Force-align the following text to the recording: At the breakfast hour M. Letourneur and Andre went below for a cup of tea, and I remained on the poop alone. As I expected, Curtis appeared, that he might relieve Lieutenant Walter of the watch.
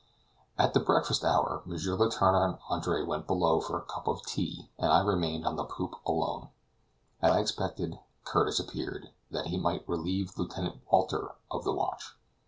At 0.57 0.73
the 0.73 0.79
breakfast 0.79 1.23
hour 1.23 1.61
M. 1.63 1.71
Letourneur 1.73 2.43
and 2.43 2.57
Andre 2.71 3.03
went 3.03 3.27
below 3.27 3.59
for 3.61 3.77
a 3.77 3.83
cup 3.85 4.07
of 4.07 4.25
tea, 4.25 4.71
and 4.79 4.91
I 4.91 5.01
remained 5.01 5.45
on 5.45 5.57
the 5.57 5.63
poop 5.63 5.93
alone. 6.07 6.47
As 7.21 7.31
I 7.33 7.39
expected, 7.39 7.99
Curtis 8.23 8.59
appeared, 8.59 9.11
that 9.29 9.45
he 9.45 9.59
might 9.59 9.87
relieve 9.87 10.33
Lieutenant 10.39 10.81
Walter 10.91 11.35
of 11.51 11.63
the 11.65 11.71
watch. 11.73 12.15